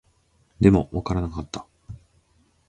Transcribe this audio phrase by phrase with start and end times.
[0.59, 1.67] でも、わからなかった